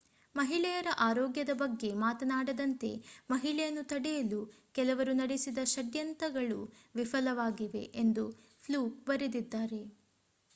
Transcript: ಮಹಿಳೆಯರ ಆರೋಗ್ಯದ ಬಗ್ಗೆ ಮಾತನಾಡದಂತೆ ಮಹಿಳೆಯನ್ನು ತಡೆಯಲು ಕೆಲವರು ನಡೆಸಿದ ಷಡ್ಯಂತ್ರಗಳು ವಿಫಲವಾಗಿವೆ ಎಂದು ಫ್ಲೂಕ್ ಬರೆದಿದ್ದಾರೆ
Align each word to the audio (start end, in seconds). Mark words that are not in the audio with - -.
ಮಹಿಳೆಯರ 0.35 0.89
ಆರೋಗ್ಯದ 0.99 1.53
ಬಗ್ಗೆ 1.59 1.89
ಮಾತನಾಡದಂತೆ 2.03 2.89
ಮಹಿಳೆಯನ್ನು 3.29 3.83
ತಡೆಯಲು 3.83 4.39
ಕೆಲವರು 4.75 5.13
ನಡೆಸಿದ 5.15 5.65
ಷಡ್ಯಂತ್ರಗಳು 5.73 6.59
ವಿಫಲವಾಗಿವೆ 6.95 7.83
ಎಂದು 8.03 8.25
ಫ್ಲೂಕ್ 8.65 8.99
ಬರೆದಿದ್ದಾರೆ 9.07 9.83